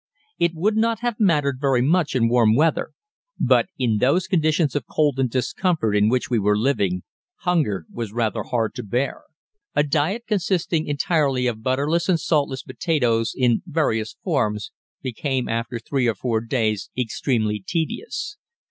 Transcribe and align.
It 0.39 0.55
would 0.55 0.75
not 0.75 1.01
have 1.01 1.19
mattered 1.19 1.59
very 1.61 1.83
much 1.83 2.15
in 2.15 2.27
warm 2.27 2.55
weather, 2.55 2.89
but 3.39 3.67
in 3.77 3.99
those 3.99 4.25
conditions 4.25 4.75
of 4.75 4.87
cold 4.87 5.19
and 5.19 5.29
discomfort 5.29 5.95
in 5.95 6.09
which 6.09 6.27
we 6.27 6.39
were 6.39 6.57
living, 6.57 7.03
hunger 7.41 7.85
was 7.93 8.11
rather 8.11 8.41
hard 8.41 8.73
to 8.73 8.83
bear. 8.83 9.25
A 9.75 9.83
diet 9.83 10.23
consisting 10.25 10.87
entirely 10.87 11.45
of 11.45 11.61
butterless 11.61 12.09
and 12.09 12.19
saltless 12.19 12.63
potatoes 12.63 13.35
in 13.37 13.61
various 13.67 14.17
forms 14.23 14.71
became 15.03 15.47
after 15.47 15.77
three 15.77 16.07
or 16.07 16.15
four 16.15 16.41
days 16.41 16.89
extremely 16.97 17.59
tedious. 17.63 18.37